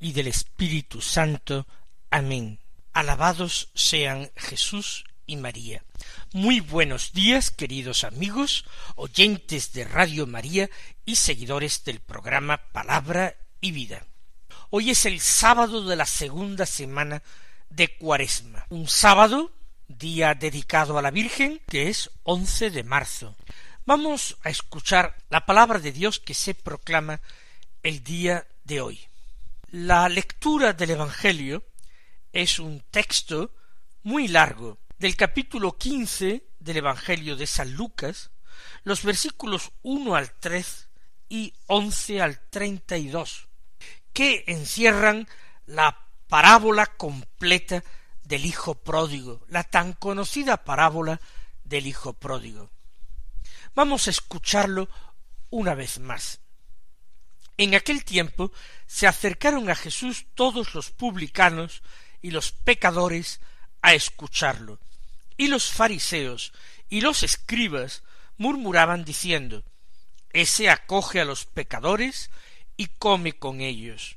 y 0.00 0.12
del 0.12 0.28
Espíritu 0.28 1.00
Santo. 1.00 1.66
Amén. 2.10 2.60
Alabados 2.92 3.70
sean 3.74 4.30
Jesús 4.36 5.04
y 5.26 5.36
María. 5.36 5.84
Muy 6.32 6.60
buenos 6.60 7.12
días, 7.12 7.50
queridos 7.50 8.04
amigos, 8.04 8.64
oyentes 8.96 9.72
de 9.72 9.84
Radio 9.84 10.26
María 10.26 10.70
y 11.04 11.16
seguidores 11.16 11.84
del 11.84 12.00
programa 12.00 12.58
Palabra 12.72 13.36
y 13.60 13.72
Vida. 13.72 14.06
Hoy 14.70 14.90
es 14.90 15.06
el 15.06 15.20
sábado 15.20 15.84
de 15.84 15.96
la 15.96 16.06
segunda 16.06 16.66
semana 16.66 17.22
de 17.70 17.96
Cuaresma. 17.96 18.66
Un 18.70 18.88
sábado, 18.88 19.52
día 19.88 20.34
dedicado 20.34 20.98
a 20.98 21.02
la 21.02 21.10
Virgen, 21.10 21.60
que 21.68 21.88
es 21.88 22.10
once 22.22 22.70
de 22.70 22.84
marzo. 22.84 23.36
Vamos 23.86 24.36
a 24.42 24.50
escuchar 24.50 25.16
la 25.30 25.46
palabra 25.46 25.78
de 25.78 25.92
Dios 25.92 26.18
que 26.18 26.34
se 26.34 26.54
proclama 26.54 27.20
el 27.82 28.02
día 28.04 28.46
de 28.64 28.80
hoy. 28.82 29.07
La 29.70 30.08
lectura 30.08 30.72
del 30.72 30.92
Evangelio 30.92 31.62
es 32.32 32.58
un 32.58 32.80
texto 32.90 33.54
muy 34.02 34.26
largo 34.26 34.78
del 34.98 35.14
capítulo 35.14 35.76
quince 35.76 36.46
del 36.58 36.78
Evangelio 36.78 37.36
de 37.36 37.46
San 37.46 37.74
Lucas, 37.74 38.30
los 38.84 39.02
versículos 39.02 39.72
uno 39.82 40.14
al 40.14 40.32
tres 40.32 40.88
y 41.28 41.52
once 41.66 42.22
al 42.22 42.40
treinta 42.48 42.96
y 42.96 43.08
dos, 43.08 43.48
que 44.14 44.44
encierran 44.46 45.28
la 45.66 46.06
parábola 46.28 46.86
completa 46.86 47.84
del 48.22 48.46
Hijo 48.46 48.74
pródigo, 48.74 49.44
la 49.48 49.64
tan 49.64 49.92
conocida 49.92 50.64
parábola 50.64 51.20
del 51.64 51.86
Hijo 51.86 52.14
pródigo. 52.14 52.70
Vamos 53.74 54.06
a 54.06 54.12
escucharlo 54.12 54.88
una 55.50 55.74
vez 55.74 55.98
más. 55.98 56.40
En 57.58 57.74
aquel 57.74 58.04
tiempo 58.04 58.52
se 58.86 59.08
acercaron 59.08 59.68
a 59.68 59.74
Jesús 59.74 60.26
todos 60.34 60.74
los 60.74 60.90
publicanos 60.92 61.82
y 62.22 62.30
los 62.30 62.52
pecadores 62.52 63.40
a 63.82 63.94
escucharlo, 63.94 64.78
y 65.36 65.48
los 65.48 65.70
fariseos 65.70 66.52
y 66.88 67.00
los 67.00 67.24
escribas 67.24 68.04
murmuraban 68.36 69.04
diciendo 69.04 69.64
Ese 70.32 70.70
acoge 70.70 71.20
a 71.20 71.24
los 71.24 71.46
pecadores 71.46 72.30
y 72.76 72.86
come 72.86 73.32
con 73.32 73.60
ellos. 73.60 74.16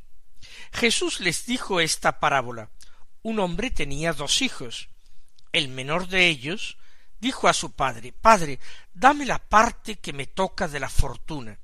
Jesús 0.72 1.20
les 1.20 1.48
dijo 1.48 1.80
esta 1.80 2.20
parábola 2.20 2.70
Un 3.24 3.40
hombre 3.40 3.72
tenía 3.72 4.14
dos 4.14 4.44
hijos. 4.44 4.90
El 5.52 5.68
menor 5.68 6.08
de 6.08 6.28
ellos 6.28 6.78
dijo 7.20 7.48
a 7.48 7.54
su 7.54 7.72
padre 7.72 8.14
Padre, 8.14 8.60
dame 8.94 9.26
la 9.26 9.40
parte 9.40 9.96
que 9.96 10.14
me 10.14 10.28
toca 10.28 10.68
de 10.68 10.80
la 10.80 10.90
fortuna. 10.90 11.58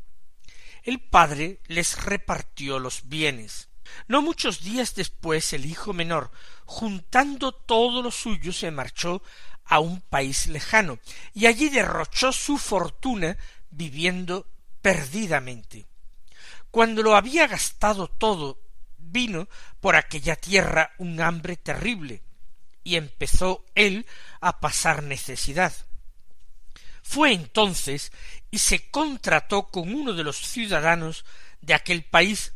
El 0.88 1.02
padre 1.02 1.60
les 1.68 2.02
repartió 2.06 2.80
los 2.80 3.10
bienes. 3.10 3.68
No 4.08 4.22
muchos 4.22 4.64
días 4.64 4.96
después 4.96 5.52
el 5.52 5.66
hijo 5.66 5.92
menor, 5.92 6.32
juntando 6.64 7.52
todo 7.52 8.02
lo 8.02 8.10
suyo, 8.10 8.54
se 8.54 8.72
marchó 8.72 9.22
a 9.66 9.82
un 9.82 10.00
país 10.00 10.48
lejano, 10.48 11.00
y 11.34 11.48
allí 11.48 11.68
derrochó 11.68 12.32
su 12.32 12.58
fortuna 12.58 13.38
viviendo 13.70 14.48
perdidamente. 14.82 15.88
Cuando 16.72 17.04
lo 17.04 17.18
había 17.18 17.48
gastado 17.48 18.08
todo, 18.08 18.58
vino 18.98 19.50
por 19.82 19.98
aquella 19.98 20.38
tierra 20.38 20.94
un 21.00 21.20
hambre 21.20 21.58
terrible, 21.58 22.24
y 22.86 22.96
empezó 22.96 23.66
él 23.76 24.06
a 24.40 24.62
pasar 24.62 25.04
necesidad. 25.04 25.74
Fue 27.08 27.32
entonces 27.32 28.12
y 28.52 28.58
se 28.58 28.92
contrató 28.92 29.70
con 29.70 29.96
uno 29.96 30.12
de 30.12 30.26
los 30.26 30.36
ciudadanos 30.36 31.24
de 31.62 31.74
aquel 31.74 32.04
país 32.04 32.54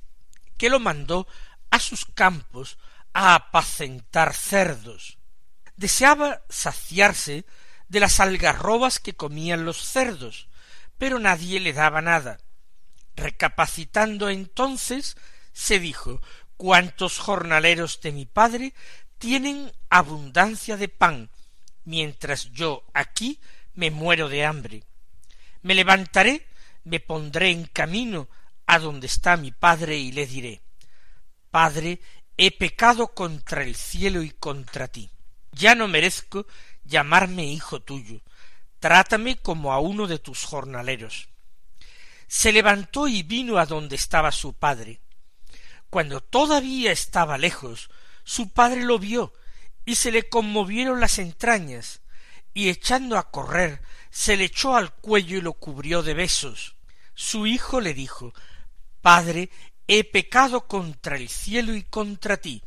que 0.58 0.70
lo 0.70 0.82
mandó 0.82 1.26
a 1.70 1.80
sus 1.80 2.04
campos 2.04 2.78
a 3.14 3.34
apacentar 3.36 4.34
cerdos. 4.34 5.18
Deseaba 5.78 6.42
saciarse 6.50 7.46
de 7.88 8.02
las 8.02 8.20
algarrobas 8.20 9.00
que 9.00 9.14
comían 9.14 9.64
los 9.64 9.78
cerdos, 9.86 10.50
pero 10.98 11.18
nadie 11.18 11.62
le 11.62 11.72
daba 11.72 12.02
nada. 12.02 12.38
Recapacitando 13.16 14.30
entonces, 14.30 15.16
se 15.54 15.80
dijo 15.80 16.22
cuántos 16.58 17.20
jornaleros 17.20 18.02
de 18.02 18.12
mi 18.12 18.26
padre 18.26 18.74
tienen 19.18 19.72
abundancia 19.90 20.76
de 20.76 20.90
pan, 20.90 21.30
mientras 21.86 22.52
yo 22.52 22.84
aquí 22.94 23.40
me 23.74 23.92
muero 23.92 24.30
de 24.30 24.46
hambre. 24.46 24.84
Me 25.62 25.76
levantaré, 25.76 26.48
me 26.84 27.00
pondré 27.00 27.52
en 27.52 27.66
camino 27.66 28.28
a 28.66 28.80
donde 28.80 29.08
está 29.08 29.38
mi 29.38 29.52
padre 29.52 29.98
y 29.98 30.12
le 30.12 30.26
diré 30.26 30.62
Padre, 31.52 32.00
he 32.38 32.58
pecado 32.58 33.10
contra 33.10 33.64
el 33.64 33.76
cielo 33.76 34.24
y 34.24 34.32
contra 34.32 34.88
ti. 34.88 35.12
Ya 35.52 35.76
no 35.76 35.90
merezco 35.90 36.48
llamarme 36.86 37.46
hijo 37.46 37.82
tuyo. 37.82 38.22
Trátame 38.80 39.36
como 39.36 39.74
a 39.74 39.80
uno 39.80 40.08
de 40.08 40.18
tus 40.18 40.46
jornaleros. 40.46 41.28
Se 42.28 42.54
levantó 42.54 43.08
y 43.10 43.24
vino 43.24 43.58
a 43.58 43.66
donde 43.66 43.98
estaba 43.98 44.32
su 44.32 44.54
padre. 44.54 45.02
Cuando 45.90 46.22
todavía 46.22 46.94
estaba 46.94 47.38
lejos, 47.38 47.90
su 48.24 48.50
padre 48.50 48.84
lo 48.84 48.98
vio 48.98 49.34
y 49.86 49.96
se 49.96 50.12
le 50.12 50.30
conmovieron 50.30 51.02
las 51.02 51.20
entrañas, 51.20 52.01
y 52.54 52.70
echando 52.70 53.18
a 53.18 53.32
correr, 53.32 53.82
se 54.10 54.38
le 54.38 54.46
echó 54.46 54.76
al 54.76 54.94
cuello 54.94 55.38
y 55.38 55.42
lo 55.42 55.54
cubrió 55.54 56.04
de 56.04 56.14
besos. 56.14 56.76
Su 57.14 57.48
hijo 57.48 57.82
le 57.82 57.94
dijo 57.94 58.34
Padre, 59.02 59.50
he 59.88 60.04
pecado 60.04 60.68
contra 60.68 61.18
el 61.18 61.30
cielo 61.30 61.76
y 61.76 61.84
contra 61.84 62.38
ti, 62.38 62.64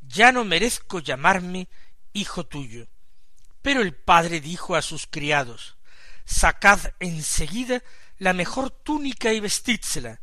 ya 0.00 0.32
no 0.32 0.44
merezco 0.44 1.00
llamarme 1.00 1.68
hijo 2.12 2.46
tuyo. 2.46 2.88
Pero 3.62 3.82
el 3.82 3.94
padre 3.94 4.40
dijo 4.40 4.76
a 4.76 4.82
sus 4.82 5.06
criados 5.06 5.76
Sacad 6.24 6.80
enseguida 7.00 7.82
la 8.18 8.32
mejor 8.32 8.70
túnica 8.70 9.32
y 9.32 9.40
vestídsela, 9.40 10.20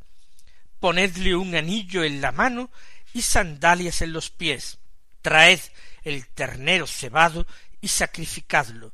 ponedle 0.80 1.36
un 1.36 1.56
anillo 1.56 2.04
en 2.04 2.22
la 2.22 2.32
mano 2.32 2.72
y 3.14 3.22
sandalias 3.22 4.02
en 4.02 4.12
los 4.12 4.30
pies, 4.30 4.80
traed 5.22 5.60
el 6.04 6.28
ternero 6.28 6.88
cebado 6.88 7.46
y 7.80 7.88
sacrificadlo. 7.88 8.94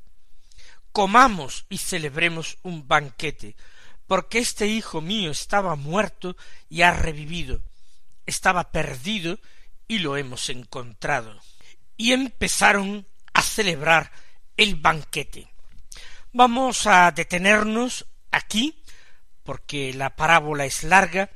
Comamos 0.92 1.66
y 1.70 1.78
celebremos 1.78 2.58
un 2.64 2.88
banquete, 2.88 3.56
porque 4.08 4.40
este 4.40 4.68
hijo 4.68 5.02
mío 5.02 5.32
estaba 5.32 5.76
muerto 5.76 6.36
y 6.68 6.82
ha 6.82 6.92
revivido, 6.92 7.62
estaba 8.26 8.72
perdido 8.72 9.40
y 9.88 10.00
lo 10.00 10.18
hemos 10.18 10.50
encontrado. 10.50 11.40
Y 11.96 12.14
empezaron 12.14 13.06
a 13.34 13.42
celebrar 13.42 14.12
el 14.58 14.76
banquete. 14.76 15.48
Vamos 16.34 16.88
a 16.88 17.12
detenernos 17.12 18.06
aquí, 18.32 18.84
porque 19.44 19.94
la 19.94 20.16
parábola 20.16 20.66
es 20.66 20.84
larga, 20.84 21.30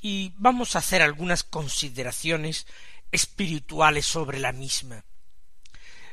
y 0.00 0.32
vamos 0.36 0.76
a 0.76 0.80
hacer 0.80 1.02
algunas 1.02 1.42
consideraciones 1.42 2.66
espirituales 3.10 4.06
sobre 4.06 4.38
la 4.38 4.52
misma. 4.52 5.04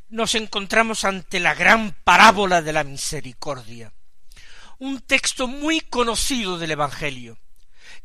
Nos 0.09 0.35
encontramos 0.35 1.03
ante 1.03 1.39
la 1.39 1.55
gran 1.55 1.91
parábola 2.03 2.61
de 2.61 2.71
la 2.71 2.83
misericordia, 2.83 3.91
un 4.77 5.01
texto 5.01 5.47
muy 5.47 5.81
conocido 5.81 6.59
del 6.59 6.71
Evangelio, 6.71 7.39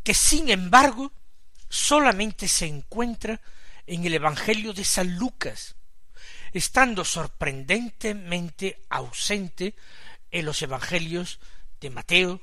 que 0.02 0.14
sin 0.14 0.49
embargo 0.49 1.12
solamente 1.69 2.49
se 2.49 2.67
encuentra 2.67 3.43
en 3.87 4.06
el 4.06 4.14
Evangelio 4.14 4.73
de 4.73 4.85
San 4.85 5.17
Lucas, 5.17 5.76
estando 6.52 7.05
sorprendentemente 7.05 8.81
ausente 8.88 9.75
en 10.31 10.46
los 10.46 10.62
Evangelios 10.62 11.38
de 11.81 11.91
Mateo, 11.91 12.41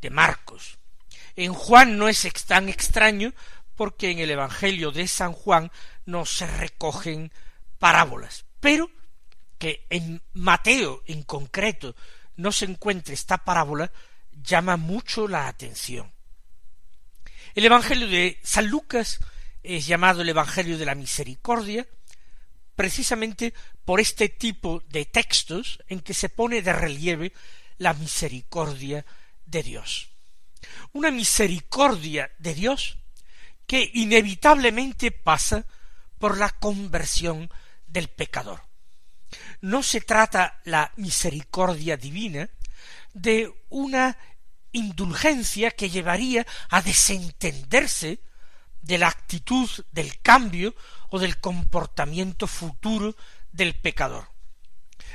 de 0.00 0.08
Marcos. 0.08 0.78
En 1.36 1.52
Juan 1.52 1.98
no 1.98 2.08
es 2.08 2.26
tan 2.46 2.70
extraño 2.70 3.34
porque 3.74 4.10
en 4.10 4.20
el 4.20 4.30
Evangelio 4.30 4.90
de 4.90 5.06
San 5.06 5.34
Juan 5.34 5.70
no 6.06 6.24
se 6.24 6.46
recogen 6.46 7.30
parábolas, 7.78 8.45
pero 8.66 8.90
que 9.58 9.86
en 9.90 10.20
Mateo 10.32 11.04
en 11.06 11.22
concreto 11.22 11.94
no 12.34 12.50
se 12.50 12.64
encuentre 12.64 13.14
esta 13.14 13.44
parábola 13.44 13.92
llama 14.32 14.76
mucho 14.76 15.28
la 15.28 15.46
atención. 15.46 16.10
El 17.54 17.64
Evangelio 17.64 18.08
de 18.08 18.40
San 18.42 18.66
Lucas 18.66 19.20
es 19.62 19.86
llamado 19.86 20.22
el 20.22 20.30
Evangelio 20.30 20.78
de 20.78 20.84
la 20.84 20.96
Misericordia, 20.96 21.86
precisamente 22.74 23.54
por 23.84 24.00
este 24.00 24.30
tipo 24.30 24.82
de 24.88 25.04
textos 25.04 25.78
en 25.86 26.00
que 26.00 26.12
se 26.12 26.28
pone 26.28 26.60
de 26.60 26.72
relieve 26.72 27.32
la 27.78 27.94
misericordia 27.94 29.06
de 29.44 29.62
Dios. 29.62 30.08
Una 30.92 31.12
misericordia 31.12 32.32
de 32.40 32.52
Dios 32.52 32.98
que 33.64 33.88
inevitablemente 33.94 35.12
pasa 35.12 35.64
por 36.18 36.36
la 36.36 36.50
conversión 36.50 37.48
del 37.86 38.08
pecador. 38.08 38.62
No 39.60 39.82
se 39.82 40.00
trata 40.00 40.60
la 40.64 40.92
misericordia 40.96 41.96
divina 41.96 42.48
de 43.12 43.52
una 43.70 44.16
indulgencia 44.72 45.70
que 45.70 45.90
llevaría 45.90 46.46
a 46.68 46.82
desentenderse 46.82 48.20
de 48.82 48.98
la 48.98 49.08
actitud 49.08 49.68
del 49.90 50.20
cambio 50.20 50.74
o 51.10 51.18
del 51.18 51.40
comportamiento 51.40 52.46
futuro 52.46 53.16
del 53.50 53.74
pecador. 53.74 54.28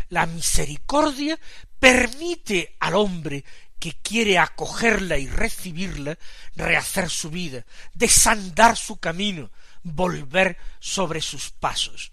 La 0.09 0.25
misericordia 0.25 1.39
permite 1.79 2.75
al 2.79 2.95
hombre 2.95 3.45
que 3.79 3.93
quiere 4.01 4.37
acogerla 4.37 5.17
y 5.17 5.27
recibirla, 5.27 6.17
rehacer 6.55 7.09
su 7.09 7.29
vida, 7.29 7.65
desandar 7.93 8.77
su 8.77 8.97
camino, 8.97 9.49
volver 9.83 10.57
sobre 10.79 11.21
sus 11.21 11.49
pasos. 11.49 12.10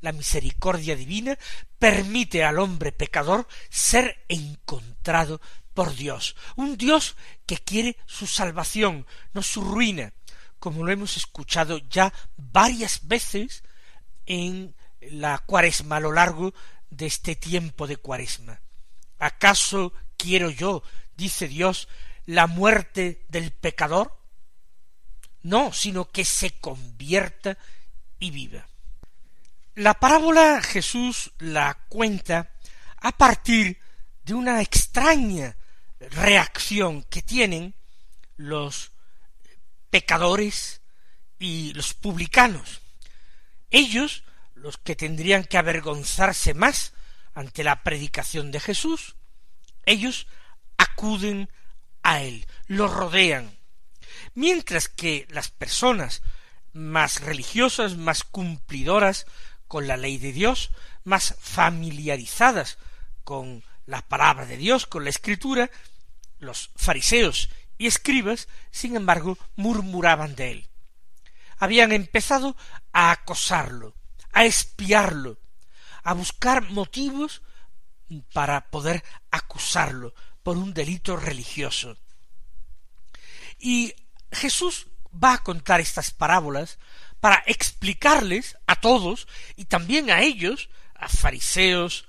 La 0.00 0.12
misericordia 0.12 0.96
divina 0.96 1.38
permite 1.78 2.44
al 2.44 2.58
hombre 2.58 2.92
pecador 2.92 3.46
ser 3.68 4.24
encontrado 4.28 5.40
por 5.74 5.94
Dios, 5.94 6.36
un 6.56 6.76
Dios 6.76 7.16
que 7.46 7.58
quiere 7.58 7.96
su 8.06 8.26
salvación, 8.26 9.06
no 9.32 9.42
su 9.42 9.62
ruina, 9.62 10.12
como 10.58 10.84
lo 10.84 10.92
hemos 10.92 11.16
escuchado 11.16 11.78
ya 11.78 12.12
varias 12.36 13.06
veces 13.06 13.62
en 14.26 14.74
la 15.00 15.38
cuaresma 15.38 15.96
a 15.96 16.00
lo 16.00 16.12
largo 16.12 16.52
de 16.90 17.06
este 17.06 17.36
tiempo 17.36 17.86
de 17.86 17.96
cuaresma. 17.96 18.60
¿Acaso 19.18 19.92
quiero 20.16 20.50
yo, 20.50 20.82
dice 21.16 21.48
Dios, 21.48 21.88
la 22.26 22.46
muerte 22.46 23.24
del 23.28 23.52
pecador? 23.52 24.18
No, 25.42 25.72
sino 25.72 26.10
que 26.10 26.24
se 26.24 26.58
convierta 26.58 27.56
y 28.18 28.30
viva. 28.30 28.69
La 29.80 29.94
parábola 29.94 30.60
Jesús 30.60 31.32
la 31.38 31.72
cuenta 31.88 32.50
a 32.98 33.12
partir 33.12 33.80
de 34.24 34.34
una 34.34 34.60
extraña 34.60 35.56
reacción 36.00 37.02
que 37.04 37.22
tienen 37.22 37.74
los 38.36 38.92
pecadores 39.88 40.82
y 41.38 41.72
los 41.72 41.94
publicanos. 41.94 42.82
Ellos, 43.70 44.22
los 44.54 44.76
que 44.76 44.96
tendrían 44.96 45.44
que 45.44 45.56
avergonzarse 45.56 46.52
más 46.52 46.92
ante 47.32 47.64
la 47.64 47.82
predicación 47.82 48.50
de 48.50 48.60
Jesús, 48.60 49.16
ellos 49.86 50.26
acuden 50.76 51.48
a 52.02 52.20
él, 52.20 52.46
lo 52.66 52.86
rodean, 52.86 53.56
mientras 54.34 54.90
que 54.90 55.26
las 55.30 55.50
personas 55.50 56.20
más 56.74 57.22
religiosas, 57.22 57.96
más 57.96 58.24
cumplidoras 58.24 59.26
con 59.70 59.86
la 59.86 59.96
ley 59.96 60.18
de 60.18 60.32
Dios, 60.32 60.72
más 61.04 61.36
familiarizadas 61.38 62.76
con 63.22 63.62
la 63.86 64.02
palabra 64.02 64.44
de 64.44 64.56
Dios, 64.56 64.84
con 64.84 65.04
la 65.04 65.10
escritura, 65.10 65.70
los 66.40 66.72
fariseos 66.74 67.50
y 67.78 67.86
escribas, 67.86 68.48
sin 68.72 68.96
embargo, 68.96 69.38
murmuraban 69.54 70.34
de 70.34 70.50
él. 70.50 70.68
Habían 71.56 71.92
empezado 71.92 72.56
a 72.92 73.12
acosarlo, 73.12 73.94
a 74.32 74.44
espiarlo, 74.44 75.38
a 76.02 76.14
buscar 76.14 76.68
motivos 76.70 77.40
para 78.32 78.70
poder 78.70 79.04
acusarlo 79.30 80.14
por 80.42 80.56
un 80.56 80.74
delito 80.74 81.16
religioso. 81.16 81.96
Y 83.56 83.94
Jesús 84.32 84.88
va 85.12 85.34
a 85.34 85.42
contar 85.44 85.80
estas 85.80 86.10
parábolas 86.10 86.80
para 87.20 87.42
explicarles 87.46 88.56
a 88.66 88.76
todos 88.76 89.28
y 89.56 89.66
también 89.66 90.10
a 90.10 90.22
ellos, 90.22 90.70
a 90.94 91.08
fariseos 91.08 92.06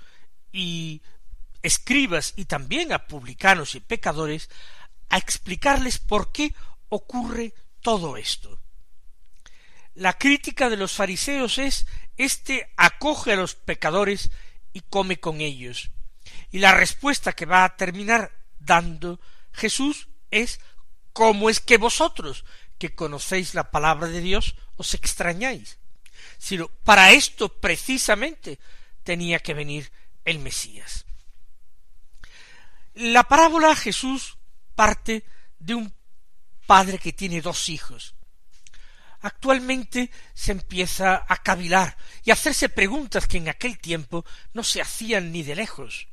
y 0.50 1.02
escribas 1.62 2.32
y 2.36 2.46
también 2.46 2.92
a 2.92 3.06
publicanos 3.06 3.74
y 3.74 3.80
pecadores, 3.80 4.50
a 5.10 5.18
explicarles 5.18 5.98
por 5.98 6.32
qué 6.32 6.54
ocurre 6.88 7.54
todo 7.80 8.16
esto. 8.16 8.58
La 9.94 10.14
crítica 10.14 10.70
de 10.70 10.78
los 10.78 10.92
fariseos 10.92 11.58
es 11.58 11.86
Este 12.16 12.72
acoge 12.76 13.32
a 13.32 13.36
los 13.36 13.54
pecadores 13.54 14.30
y 14.72 14.80
come 14.80 15.20
con 15.20 15.40
ellos. 15.40 15.90
Y 16.50 16.58
la 16.58 16.72
respuesta 16.72 17.32
que 17.32 17.46
va 17.46 17.64
a 17.64 17.76
terminar 17.76 18.32
dando 18.58 19.20
Jesús 19.52 20.08
es 20.30 20.60
¿Cómo 21.12 21.50
es 21.50 21.60
que 21.60 21.76
vosotros, 21.76 22.44
que 22.82 22.96
conocéis 22.96 23.54
la 23.54 23.70
palabra 23.70 24.08
de 24.08 24.20
Dios, 24.20 24.56
os 24.74 24.90
extrañáis? 24.94 25.78
Sino 26.36 26.66
para 26.82 27.12
esto 27.12 27.46
precisamente 27.48 28.58
tenía 29.04 29.38
que 29.38 29.54
venir 29.54 29.92
el 30.24 30.40
Mesías. 30.40 31.06
La 32.94 33.22
parábola 33.22 33.76
Jesús 33.76 34.36
parte 34.74 35.22
de 35.60 35.76
un 35.76 35.94
padre 36.66 36.98
que 36.98 37.12
tiene 37.12 37.40
dos 37.40 37.68
hijos. 37.68 38.16
Actualmente 39.20 40.10
se 40.34 40.50
empieza 40.50 41.24
a 41.28 41.36
cavilar 41.36 41.96
y 42.24 42.30
a 42.30 42.34
hacerse 42.34 42.68
preguntas 42.68 43.28
que 43.28 43.38
en 43.38 43.48
aquel 43.48 43.78
tiempo 43.78 44.24
no 44.54 44.64
se 44.64 44.80
hacían 44.80 45.30
ni 45.30 45.44
de 45.44 45.54
lejos. 45.54 46.08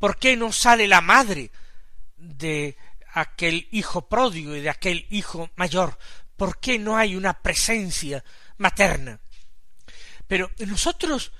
¿Por 0.00 0.18
qué 0.18 0.36
no 0.36 0.50
sale 0.50 0.88
la 0.88 1.00
madre 1.00 1.52
de 2.16 2.76
aquel 3.16 3.66
hijo 3.72 4.08
pródigo 4.08 4.54
y 4.54 4.60
de 4.60 4.70
aquel 4.70 5.06
hijo 5.10 5.50
mayor? 5.56 5.98
¿Por 6.36 6.60
qué 6.60 6.78
no 6.78 6.96
hay 6.96 7.16
una 7.16 7.40
presencia 7.40 8.22
materna? 8.58 9.20
Pero 10.28 10.50
nosotros 10.66 11.32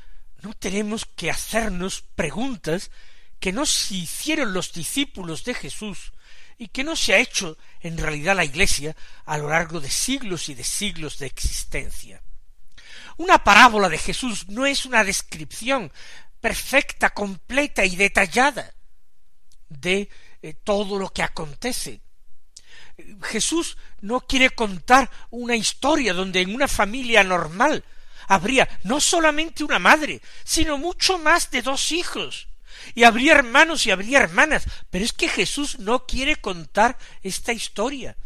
no 0.43 0.55
tenemos 0.55 1.05
que 1.05 1.31
hacernos 1.31 2.03
preguntas 2.15 2.91
que 3.39 3.53
no 3.53 3.67
se 3.67 3.95
hicieron 3.95 4.55
los 4.55 4.73
discípulos 4.73 5.45
de 5.45 5.55
Jesús 5.55 6.12
y 6.57 6.69
que 6.69 6.83
no 6.83 6.97
se 6.97 7.12
ha 7.12 7.19
hecho 7.19 7.59
en 7.81 7.99
realidad 7.99 8.37
la 8.37 8.45
Iglesia 8.45 8.97
a 9.27 9.37
lo 9.37 9.50
largo 9.50 9.79
de 9.79 9.91
siglos 9.91 10.49
y 10.49 10.55
de 10.55 10.65
siglos 10.65 11.19
de 11.19 11.27
existencia. 11.27 12.23
Una 13.19 13.45
parábola 13.45 13.91
de 13.91 13.99
Jesús 13.99 14.49
no 14.49 14.65
es 14.65 14.87
una 14.87 15.05
descripción 15.05 15.93
perfecta, 16.41 17.11
completa 17.11 17.85
y 17.85 17.97
detallada 17.97 18.73
de 19.69 20.09
eh, 20.47 20.55
todo 20.62 20.97
lo 20.97 21.12
que 21.12 21.25
acontece. 21.25 22.00
Jesús 23.23 23.76
no 24.00 24.21
quiere 24.21 24.50
contar 24.50 25.11
una 25.31 25.57
historia 25.57 26.15
donde 26.15 26.41
en 26.41 26.55
una 26.55 26.69
familia 26.69 27.25
normal 27.25 27.83
habría 28.29 28.69
no 28.85 29.00
solamente 29.00 29.65
una 29.65 29.81
madre, 29.81 30.23
sino 30.45 30.79
mucho 30.79 31.19
más 31.19 31.50
de 31.50 31.62
dos 31.62 31.91
hijos, 31.91 32.47
y 32.95 33.03
habría 33.03 33.33
hermanos 33.33 33.87
y 33.87 33.91
habría 33.91 34.21
hermanas, 34.21 34.69
pero 34.88 35.05
es 35.05 35.12
que 35.12 35.29
Jesús 35.29 35.81
no 35.81 36.07
quiere 36.07 36.37
contar 36.37 36.97
esta 37.23 37.53
historia. 37.53 38.17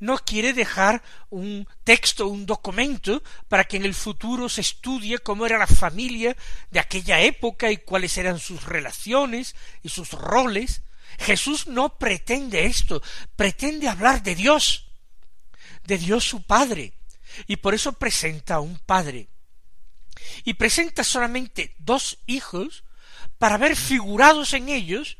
No 0.00 0.18
quiere 0.18 0.52
dejar 0.52 1.00
un 1.28 1.68
texto, 1.84 2.26
un 2.26 2.44
documento, 2.44 3.22
para 3.48 3.64
que 3.64 3.76
en 3.76 3.84
el 3.84 3.94
futuro 3.94 4.48
se 4.48 4.62
estudie 4.62 5.20
cómo 5.20 5.46
era 5.46 5.58
la 5.58 5.68
familia 5.68 6.36
de 6.70 6.80
aquella 6.80 7.20
época 7.20 7.70
y 7.70 7.76
cuáles 7.76 8.18
eran 8.18 8.40
sus 8.40 8.64
relaciones 8.64 9.54
y 9.82 9.90
sus 9.90 10.10
roles. 10.10 10.82
Jesús 11.18 11.66
no 11.66 11.98
pretende 11.98 12.66
esto, 12.66 13.02
pretende 13.36 13.88
hablar 13.88 14.22
de 14.22 14.34
Dios, 14.34 14.90
de 15.84 15.98
Dios 15.98 16.24
su 16.24 16.42
Padre, 16.42 16.94
y 17.46 17.56
por 17.56 17.74
eso 17.74 17.92
presenta 17.92 18.56
a 18.56 18.60
un 18.60 18.78
Padre. 18.78 19.28
Y 20.44 20.54
presenta 20.54 21.04
solamente 21.04 21.74
dos 21.78 22.18
hijos 22.26 22.84
para 23.38 23.56
ver 23.56 23.76
figurados 23.76 24.52
en 24.54 24.68
ellos 24.68 25.18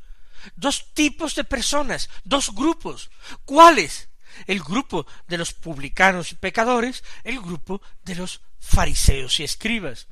dos 0.56 0.92
tipos 0.94 1.34
de 1.34 1.44
personas, 1.44 2.08
dos 2.24 2.54
grupos. 2.54 3.10
¿Cuáles? 3.44 4.08
El 4.46 4.60
grupo 4.60 5.06
de 5.26 5.38
los 5.38 5.52
publicanos 5.52 6.32
y 6.32 6.36
pecadores, 6.36 7.04
el 7.24 7.40
grupo 7.40 7.82
de 8.04 8.14
los 8.14 8.40
fariseos 8.58 9.40
y 9.40 9.44
escribas. 9.44 10.06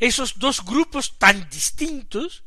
Esos 0.00 0.38
dos 0.38 0.64
grupos 0.64 1.18
tan 1.18 1.48
distintos 1.48 2.44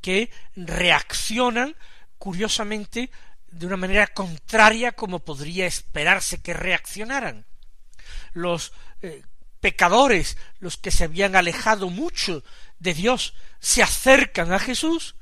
que 0.00 0.30
reaccionan 0.56 1.76
curiosamente 2.18 3.10
de 3.50 3.66
una 3.66 3.76
manera 3.76 4.06
contraria 4.08 4.92
como 4.92 5.20
podría 5.20 5.66
esperarse 5.66 6.42
que 6.42 6.54
reaccionaran. 6.54 7.46
Los 8.32 8.72
eh, 9.02 9.22
pecadores, 9.60 10.36
los 10.60 10.76
que 10.76 10.90
se 10.90 11.04
habían 11.04 11.36
alejado 11.36 11.90
mucho 11.90 12.44
de 12.78 12.94
Dios, 12.94 13.34
se 13.60 13.82
acercan 13.82 14.52
a 14.52 14.58
Jesús 14.58 15.16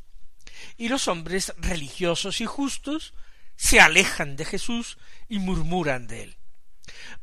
y 0.76 0.88
los 0.88 1.08
hombres 1.08 1.54
religiosos 1.58 2.40
y 2.40 2.46
justos 2.46 3.14
se 3.56 3.80
alejan 3.80 4.36
de 4.36 4.44
Jesús 4.44 4.98
y 5.28 5.38
murmuran 5.38 6.06
de 6.06 6.24
él. 6.24 6.36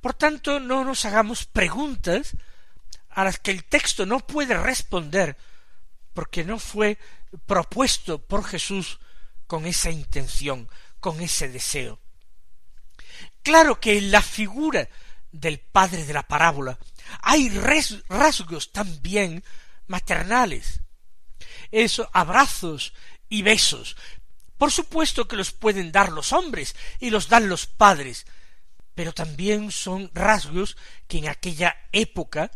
Por 0.01 0.13
tanto, 0.13 0.59
no 0.59 0.83
nos 0.83 1.05
hagamos 1.05 1.45
preguntas 1.45 2.35
a 3.09 3.23
las 3.23 3.39
que 3.39 3.51
el 3.51 3.63
texto 3.63 4.05
no 4.05 4.19
puede 4.19 4.55
responder, 4.55 5.37
porque 6.13 6.43
no 6.43 6.59
fue 6.59 6.97
propuesto 7.45 8.23
por 8.25 8.43
Jesús 8.43 8.99
con 9.47 9.65
esa 9.65 9.91
intención, 9.91 10.69
con 10.99 11.21
ese 11.21 11.49
deseo. 11.49 11.99
Claro 13.41 13.79
que 13.79 13.97
en 13.97 14.11
la 14.11 14.21
figura 14.21 14.87
del 15.31 15.59
padre 15.59 16.05
de 16.05 16.13
la 16.13 16.23
parábola 16.23 16.79
hay 17.21 17.49
rasgos 17.49 18.71
también 18.71 19.43
maternales, 19.87 20.81
esos 21.71 22.07
abrazos 22.13 22.93
y 23.29 23.41
besos. 23.41 23.97
Por 24.57 24.71
supuesto 24.71 25.27
que 25.27 25.35
los 25.35 25.51
pueden 25.51 25.91
dar 25.91 26.11
los 26.11 26.31
hombres 26.31 26.75
y 26.99 27.09
los 27.09 27.27
dan 27.27 27.49
los 27.49 27.65
padres, 27.65 28.25
pero 28.95 29.11
también 29.11 29.71
son 29.71 30.09
rasgos 30.13 30.77
que 31.07 31.17
en 31.17 31.27
aquella 31.27 31.75
época 31.91 32.51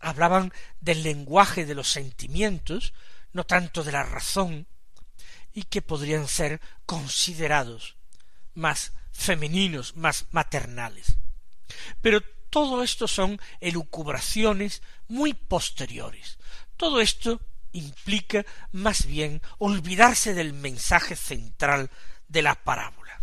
hablaban 0.00 0.52
del 0.80 1.02
lenguaje 1.02 1.64
de 1.64 1.74
los 1.74 1.90
sentimientos, 1.90 2.92
no 3.32 3.44
tanto 3.44 3.84
de 3.84 3.92
la 3.92 4.02
razón, 4.02 4.66
y 5.52 5.64
que 5.64 5.82
podrían 5.82 6.28
ser 6.28 6.60
considerados 6.86 7.96
más 8.54 8.92
femeninos, 9.12 9.96
más 9.96 10.26
maternales. 10.30 11.16
Pero 12.00 12.20
todo 12.50 12.82
esto 12.82 13.08
son 13.08 13.40
elucubraciones 13.60 14.82
muy 15.08 15.34
posteriores. 15.34 16.38
Todo 16.76 17.00
esto 17.00 17.40
implica 17.72 18.46
más 18.72 19.06
bien 19.06 19.42
olvidarse 19.58 20.34
del 20.34 20.52
mensaje 20.52 21.16
central 21.16 21.90
de 22.28 22.42
la 22.42 22.54
parábola. 22.54 23.20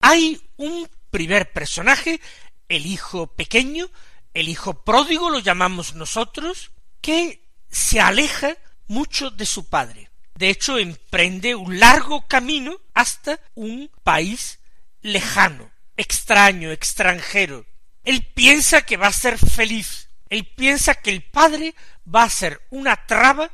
Hay 0.00 0.40
un 0.56 0.88
primer 1.10 1.52
personaje, 1.52 2.20
el 2.68 2.86
hijo 2.86 3.28
pequeño, 3.28 3.90
el 4.34 4.48
hijo 4.48 4.84
pródigo 4.84 5.30
lo 5.30 5.38
llamamos 5.38 5.94
nosotros, 5.94 6.72
que 7.00 7.42
se 7.70 8.00
aleja 8.00 8.56
mucho 8.88 9.30
de 9.30 9.46
su 9.46 9.68
padre. 9.68 10.10
De 10.34 10.50
hecho, 10.50 10.78
emprende 10.78 11.54
un 11.54 11.80
largo 11.80 12.26
camino 12.26 12.78
hasta 12.94 13.40
un 13.54 13.90
país 14.02 14.58
lejano, 15.00 15.70
extraño, 15.96 16.70
extranjero. 16.72 17.64
Él 18.04 18.26
piensa 18.34 18.82
que 18.82 18.96
va 18.96 19.08
a 19.08 19.12
ser 19.12 19.38
feliz. 19.38 20.08
Él 20.28 20.46
piensa 20.46 20.94
que 20.94 21.10
el 21.10 21.22
padre 21.22 21.74
va 22.12 22.24
a 22.24 22.30
ser 22.30 22.60
una 22.70 23.06
traba 23.06 23.50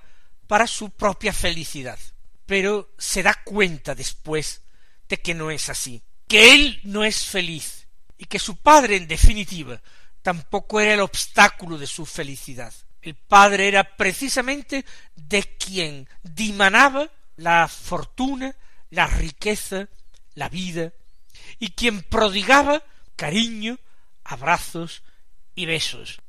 para 0.47 0.67
su 0.67 0.91
propia 0.91 1.33
felicidad. 1.33 1.99
Pero 2.47 2.93
se 2.99 3.23
da 3.23 3.35
cuenta 3.45 3.95
después 3.95 4.62
de 5.09 5.19
que 5.19 5.35
no 5.35 5.51
es 5.51 5.69
así, 5.69 6.03
que 6.27 6.55
él 6.55 6.81
no 6.85 7.05
es 7.05 7.25
feliz 7.27 7.87
y 8.19 8.25
que 8.25 8.39
su 8.39 8.57
padre, 8.57 8.97
en 8.97 9.07
definitiva, 9.07 9.81
tampoco 10.23 10.81
era 10.81 10.95
el 10.95 11.01
obstáculo 11.01 11.79
de 11.79 11.87
su 11.87 12.07
felicidad. 12.07 12.73
El 13.02 13.16
padre 13.16 13.66
era 13.68 13.97
precisamente 13.97 14.85
de 15.16 15.42
quien 15.56 16.09
dimanaba 16.23 17.11
la 17.37 17.66
fortuna, 17.66 18.54
la 18.90 19.09
riqueza, 19.09 19.88
la 20.35 20.49
vida, 20.49 20.92
y 21.59 21.71
quien 21.71 22.02
prodigaba 22.02 22.82
cariño, 23.16 23.78
abrazos 24.25 25.02
y 25.54 25.66
besos, 25.66 26.21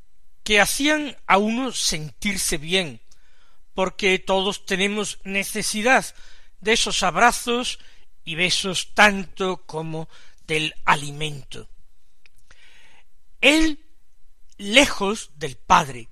que 0.44 0.60
hacían 0.60 1.16
a 1.28 1.38
uno 1.38 1.72
sentirse 1.72 2.58
bien, 2.58 3.02
porque 3.76 4.18
todos 4.20 4.66
tenemos 4.66 5.20
necesidad 5.24 6.06
de 6.60 6.74
esos 6.74 7.04
abrazos 7.04 7.80
y 8.24 8.36
besos 8.36 8.94
tanto 8.94 9.66
como 9.66 10.10
del 10.48 10.74
alimento. 10.86 11.70
Él, 13.42 13.80
lejos 14.58 15.32
del 15.36 15.58
Padre, 15.58 16.08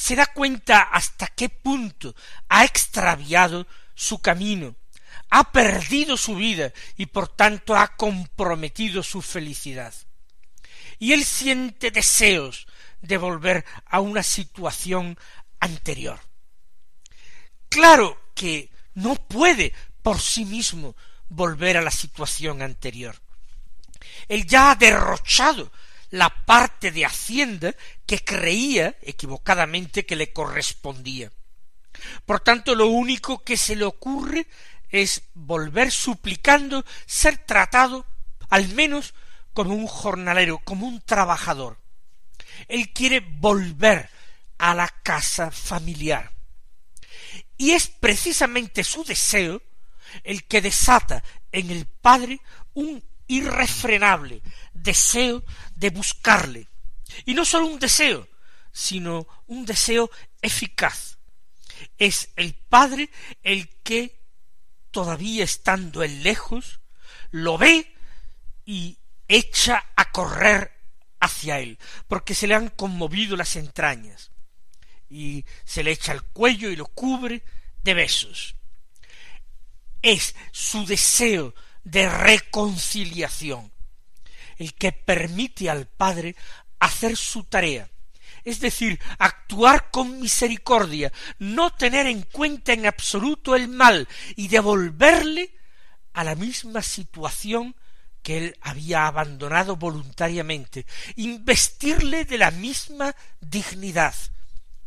se 0.00 0.16
da 0.16 0.24
cuenta 0.24 0.80
hasta 0.80 1.26
qué 1.26 1.50
punto 1.50 2.14
ha 2.48 2.64
extraviado 2.64 3.66
su 3.94 4.18
camino, 4.22 4.74
ha 5.28 5.52
perdido 5.52 6.16
su 6.16 6.36
vida 6.36 6.72
y 6.96 7.04
por 7.04 7.28
tanto 7.28 7.76
ha 7.76 7.96
comprometido 7.96 9.02
su 9.02 9.20
felicidad. 9.20 9.92
Y 10.98 11.12
él 11.12 11.22
siente 11.22 11.90
deseos 11.90 12.66
de 13.02 13.18
volver 13.18 13.66
a 13.84 14.00
una 14.00 14.22
situación 14.22 15.18
anterior. 15.60 16.18
Claro 17.68 18.18
que 18.34 18.70
no 18.94 19.16
puede 19.16 19.74
por 20.02 20.18
sí 20.18 20.46
mismo 20.46 20.96
volver 21.28 21.76
a 21.76 21.82
la 21.82 21.90
situación 21.90 22.62
anterior. 22.62 23.16
Él 24.28 24.46
ya 24.46 24.70
ha 24.70 24.76
derrochado 24.76 25.70
la 26.10 26.44
parte 26.44 26.90
de 26.90 27.06
hacienda 27.06 27.74
que 28.06 28.24
creía 28.24 28.96
equivocadamente 29.02 30.04
que 30.04 30.16
le 30.16 30.32
correspondía. 30.32 31.30
Por 32.26 32.40
tanto, 32.40 32.74
lo 32.74 32.86
único 32.86 33.44
que 33.44 33.56
se 33.56 33.76
le 33.76 33.84
ocurre 33.84 34.46
es 34.88 35.22
volver 35.34 35.92
suplicando 35.92 36.84
ser 37.06 37.38
tratado 37.38 38.06
al 38.48 38.68
menos 38.68 39.14
como 39.52 39.74
un 39.74 39.86
jornalero, 39.86 40.60
como 40.64 40.86
un 40.86 41.00
trabajador. 41.00 41.78
Él 42.68 42.92
quiere 42.92 43.20
volver 43.20 44.10
a 44.58 44.74
la 44.74 44.88
casa 44.88 45.50
familiar. 45.50 46.32
Y 47.56 47.72
es 47.72 47.88
precisamente 47.88 48.84
su 48.84 49.04
deseo 49.04 49.62
el 50.24 50.44
que 50.44 50.60
desata 50.60 51.22
en 51.52 51.70
el 51.70 51.86
padre 51.86 52.40
un 52.74 53.02
irrefrenable 53.30 54.42
deseo 54.74 55.44
de 55.76 55.90
buscarle. 55.90 56.68
Y 57.24 57.34
no 57.34 57.44
sólo 57.44 57.66
un 57.66 57.78
deseo, 57.78 58.28
sino 58.72 59.26
un 59.46 59.64
deseo 59.64 60.10
eficaz. 60.42 61.18
Es 61.96 62.30
el 62.34 62.54
Padre 62.54 63.10
el 63.42 63.68
que, 63.84 64.20
todavía 64.90 65.44
estando 65.44 66.02
él 66.02 66.24
lejos, 66.24 66.80
lo 67.30 67.56
ve 67.56 67.94
y 68.64 68.98
echa 69.28 69.84
a 69.94 70.10
correr 70.10 70.72
hacia 71.20 71.60
él, 71.60 71.78
porque 72.08 72.34
se 72.34 72.48
le 72.48 72.56
han 72.56 72.68
conmovido 72.68 73.36
las 73.36 73.54
entrañas, 73.54 74.32
y 75.08 75.44
se 75.64 75.84
le 75.84 75.92
echa 75.92 76.12
al 76.12 76.22
cuello 76.22 76.70
y 76.70 76.76
lo 76.76 76.86
cubre 76.86 77.44
de 77.84 77.94
besos. 77.94 78.56
Es 80.02 80.34
su 80.50 80.84
deseo 80.84 81.54
de 81.84 82.08
reconciliación, 82.08 83.72
el 84.58 84.74
que 84.74 84.92
permite 84.92 85.70
al 85.70 85.86
Padre 85.86 86.36
hacer 86.78 87.16
su 87.16 87.44
tarea, 87.44 87.90
es 88.44 88.60
decir, 88.60 89.00
actuar 89.18 89.90
con 89.90 90.20
misericordia, 90.20 91.12
no 91.38 91.70
tener 91.70 92.06
en 92.06 92.22
cuenta 92.22 92.72
en 92.72 92.86
absoluto 92.86 93.54
el 93.54 93.68
mal 93.68 94.08
y 94.36 94.48
devolverle 94.48 95.54
a 96.12 96.24
la 96.24 96.34
misma 96.34 96.82
situación 96.82 97.76
que 98.22 98.38
él 98.38 98.58
había 98.60 99.06
abandonado 99.06 99.76
voluntariamente, 99.76 100.86
investirle 101.16 102.24
de 102.24 102.38
la 102.38 102.50
misma 102.50 103.14
dignidad, 103.40 104.14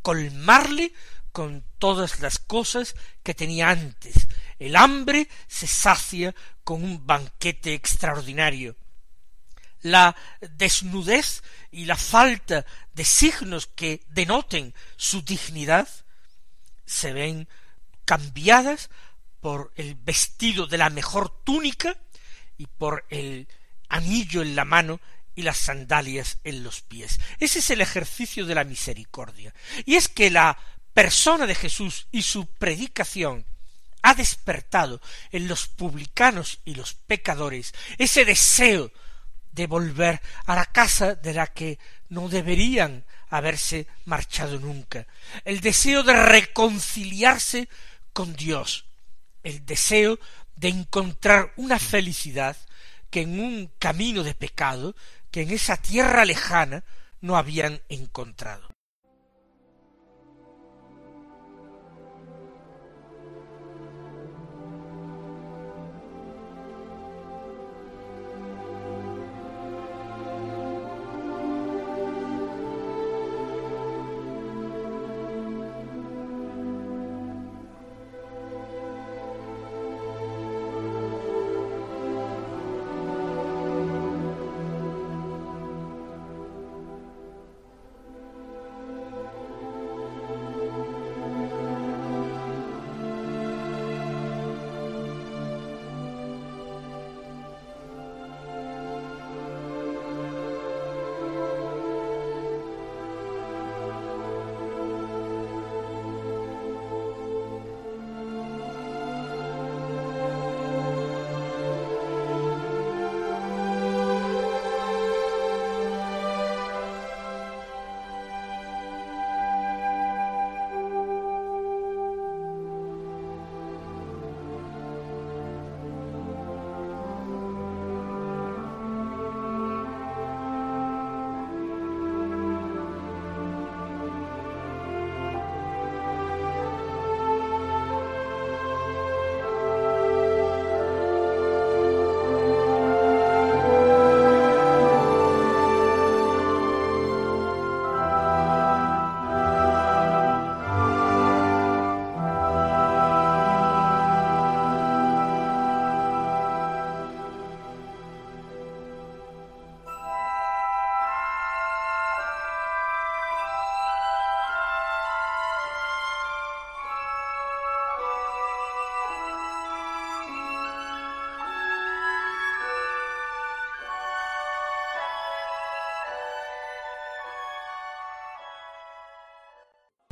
colmarle 0.01 0.93
con 1.31 1.65
todas 1.79 2.19
las 2.19 2.37
cosas 2.37 2.95
que 3.23 3.33
tenía 3.33 3.69
antes. 3.69 4.27
El 4.59 4.75
hambre 4.75 5.27
se 5.47 5.67
sacia 5.67 6.33
con 6.63 6.83
un 6.83 7.05
banquete 7.05 7.73
extraordinario. 7.73 8.75
La 9.81 10.15
desnudez 10.39 11.43
y 11.71 11.85
la 11.85 11.97
falta 11.97 12.65
de 12.93 13.03
signos 13.03 13.67
que 13.67 14.01
denoten 14.07 14.73
su 14.95 15.23
dignidad 15.23 15.87
se 16.85 17.11
ven 17.11 17.49
cambiadas 18.05 18.89
por 19.41 19.73
el 19.75 19.95
vestido 19.95 20.67
de 20.67 20.77
la 20.77 20.89
mejor 20.89 21.43
túnica 21.43 21.97
y 22.57 22.67
por 22.67 23.05
el 23.09 23.47
anillo 23.89 24.41
en 24.41 24.55
la 24.55 24.63
mano 24.63 25.01
y 25.35 25.41
las 25.41 25.57
sandalias 25.57 26.39
en 26.43 26.63
los 26.63 26.81
pies. 26.81 27.19
Ese 27.39 27.59
es 27.59 27.69
el 27.69 27.81
ejercicio 27.81 28.45
de 28.45 28.55
la 28.55 28.63
misericordia. 28.63 29.53
Y 29.85 29.95
es 29.95 30.07
que 30.07 30.29
la 30.29 30.57
persona 30.93 31.45
de 31.45 31.55
Jesús 31.55 32.07
y 32.11 32.21
su 32.21 32.45
predicación 32.45 33.45
ha 34.03 34.13
despertado 34.13 35.01
en 35.31 35.47
los 35.47 35.67
publicanos 35.67 36.59
y 36.65 36.75
los 36.75 36.93
pecadores 36.93 37.73
ese 37.97 38.25
deseo 38.25 38.91
de 39.51 39.67
volver 39.67 40.21
a 40.45 40.55
la 40.55 40.65
casa 40.65 41.15
de 41.15 41.33
la 41.33 41.47
que 41.47 41.79
no 42.09 42.29
deberían 42.29 43.05
haberse 43.29 43.87
marchado 44.05 44.59
nunca, 44.59 45.07
el 45.45 45.61
deseo 45.61 46.03
de 46.03 46.13
reconciliarse 46.13 47.67
con 48.11 48.35
Dios, 48.35 48.85
el 49.41 49.65
deseo 49.65 50.19
de 50.55 50.69
encontrar 50.69 51.51
una 51.55 51.79
felicidad 51.79 52.55
que 53.09 53.21
en 53.21 53.39
un 53.39 53.71
camino 53.79 54.23
de 54.23 54.35
pecado, 54.35 54.95
que 55.31 55.41
en 55.41 55.51
esa 55.51 55.77
tierra 55.77 56.25
lejana 56.25 56.83
no 57.21 57.37
habían 57.37 57.81
encontrado. 57.89 58.72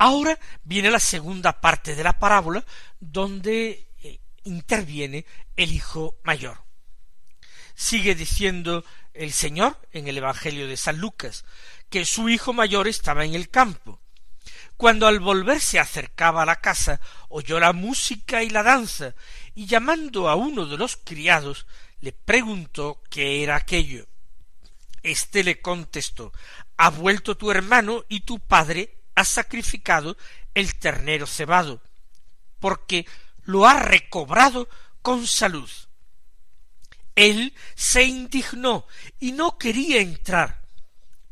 Ahora 0.01 0.39
viene 0.63 0.89
la 0.89 0.99
segunda 0.99 1.61
parte 1.61 1.93
de 1.93 2.03
la 2.03 2.17
parábola 2.17 2.65
donde 2.99 3.87
eh, 4.01 4.19
interviene 4.45 5.27
el 5.55 5.71
hijo 5.71 6.17
mayor. 6.23 6.57
Sigue 7.75 8.15
diciendo 8.15 8.83
el 9.13 9.31
Señor 9.31 9.77
en 9.91 10.07
el 10.07 10.17
Evangelio 10.17 10.65
de 10.65 10.75
San 10.75 10.97
Lucas 10.97 11.45
que 11.91 12.03
su 12.03 12.29
hijo 12.29 12.51
mayor 12.51 12.87
estaba 12.87 13.25
en 13.25 13.35
el 13.35 13.51
campo. 13.51 14.01
Cuando 14.75 15.05
al 15.05 15.19
volver 15.19 15.61
se 15.61 15.77
acercaba 15.77 16.41
a 16.41 16.47
la 16.47 16.61
casa, 16.61 16.99
oyó 17.29 17.59
la 17.59 17.71
música 17.71 18.41
y 18.41 18.49
la 18.49 18.63
danza, 18.63 19.13
y 19.53 19.67
llamando 19.67 20.29
a 20.29 20.35
uno 20.35 20.65
de 20.65 20.77
los 20.77 20.97
criados, 20.97 21.67
le 21.99 22.11
preguntó 22.11 23.03
qué 23.11 23.43
era 23.43 23.55
aquello. 23.55 24.07
Este 25.03 25.43
le 25.43 25.61
contestó 25.61 26.33
Ha 26.77 26.89
vuelto 26.89 27.37
tu 27.37 27.51
hermano 27.51 28.03
y 28.09 28.21
tu 28.21 28.39
padre 28.39 29.00
ha 29.15 29.25
sacrificado 29.25 30.17
el 30.53 30.75
ternero 30.75 31.27
cebado, 31.27 31.81
porque 32.59 33.05
lo 33.43 33.67
ha 33.67 33.79
recobrado 33.79 34.69
con 35.01 35.27
salud. 35.27 35.69
Él 37.15 37.53
se 37.75 38.03
indignó 38.03 38.87
y 39.19 39.31
no 39.31 39.57
quería 39.57 40.01
entrar, 40.01 40.61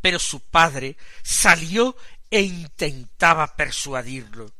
pero 0.02 0.20
su 0.20 0.42
padre 0.42 0.98
salió 1.24 1.96
e 2.30 2.42
intentaba 2.42 3.56
persuadirlo. 3.56 4.52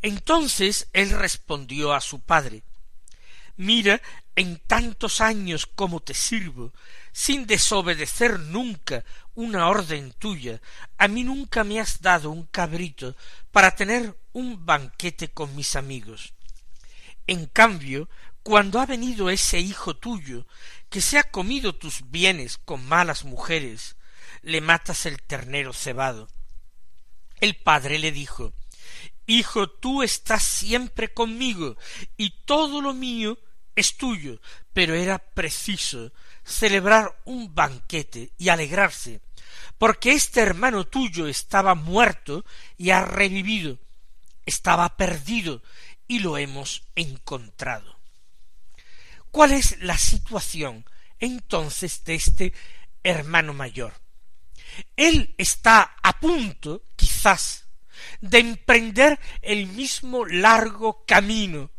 Entonces 0.00 0.88
él 0.92 1.10
respondió 1.10 1.92
a 1.92 2.00
su 2.00 2.20
padre 2.20 2.62
Mira 3.56 4.00
en 4.34 4.58
tantos 4.58 5.20
años 5.20 5.66
como 5.66 6.00
te 6.00 6.14
sirvo, 6.14 6.72
sin 7.12 7.46
desobedecer 7.46 8.40
nunca 8.40 9.04
una 9.34 9.68
orden 9.68 10.12
tuya, 10.12 10.60
a 10.98 11.08
mí 11.08 11.24
nunca 11.24 11.64
me 11.64 11.80
has 11.80 12.00
dado 12.00 12.30
un 12.30 12.44
cabrito 12.44 13.16
para 13.50 13.74
tener 13.74 14.16
un 14.32 14.64
banquete 14.64 15.28
con 15.28 15.54
mis 15.54 15.76
amigos. 15.76 16.32
En 17.26 17.46
cambio, 17.46 18.08
cuando 18.42 18.80
ha 18.80 18.86
venido 18.86 19.30
ese 19.30 19.60
hijo 19.60 19.96
tuyo, 19.96 20.46
que 20.90 21.00
se 21.00 21.18
ha 21.18 21.24
comido 21.24 21.74
tus 21.74 22.10
bienes 22.10 22.58
con 22.58 22.84
malas 22.86 23.24
mujeres, 23.24 23.96
le 24.42 24.60
matas 24.60 25.06
el 25.06 25.22
ternero 25.22 25.72
cebado. 25.72 26.28
El 27.40 27.56
padre 27.56 27.98
le 27.98 28.12
dijo 28.12 28.52
Hijo, 29.26 29.70
tú 29.70 30.02
estás 30.02 30.42
siempre 30.42 31.12
conmigo, 31.12 31.76
y 32.16 32.30
todo 32.44 32.80
lo 32.80 32.92
mío 32.92 33.38
es 33.76 33.96
tuyo, 33.96 34.40
pero 34.72 34.94
era 34.94 35.18
preciso 35.18 36.12
celebrar 36.44 37.20
un 37.24 37.54
banquete 37.54 38.32
y 38.38 38.48
alegrarse, 38.48 39.20
porque 39.78 40.12
este 40.12 40.40
hermano 40.40 40.86
tuyo 40.86 41.26
estaba 41.26 41.74
muerto 41.74 42.44
y 42.76 42.90
ha 42.90 43.04
revivido, 43.04 43.78
estaba 44.46 44.96
perdido 44.96 45.62
y 46.06 46.20
lo 46.20 46.38
hemos 46.38 46.84
encontrado. 46.94 47.98
¿Cuál 49.30 49.52
es 49.52 49.78
la 49.80 49.96
situación 49.96 50.84
entonces 51.18 52.04
de 52.04 52.14
este 52.14 52.52
hermano 53.02 53.54
mayor? 53.54 53.94
Él 54.96 55.34
está 55.38 55.96
a 56.02 56.18
punto, 56.20 56.84
quizás, 56.96 57.66
de 58.20 58.38
emprender 58.38 59.18
el 59.40 59.66
mismo 59.66 60.26
largo 60.26 61.04
camino 61.06 61.70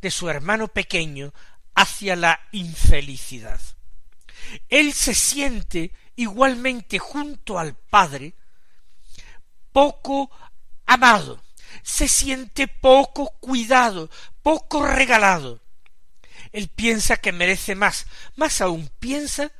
de 0.00 0.10
su 0.10 0.28
hermano 0.28 0.68
pequeño 0.68 1.32
hacia 1.74 2.16
la 2.16 2.40
infelicidad. 2.52 3.60
Él 4.68 4.92
se 4.92 5.14
siente 5.14 5.92
igualmente 6.16 6.98
junto 6.98 7.58
al 7.58 7.74
Padre 7.74 8.34
poco 9.72 10.30
amado, 10.86 11.42
se 11.82 12.08
siente 12.08 12.68
poco 12.68 13.38
cuidado, 13.40 14.10
poco 14.42 14.86
regalado. 14.86 15.60
Él 16.52 16.68
piensa 16.68 17.18
que 17.18 17.32
merece 17.32 17.74
más, 17.74 18.06
más 18.36 18.60
aún 18.60 18.90
piensa 18.98 19.52